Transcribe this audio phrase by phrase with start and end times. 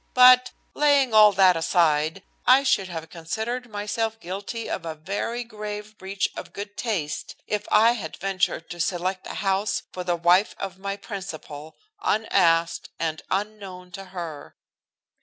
[0.15, 5.95] "But, laying all that aside, I should have considered myself guilty of a very grave
[5.99, 10.55] breach of good taste if I had ventured to select a house for the wife
[10.57, 14.55] of my principal, unasked and unknown to her."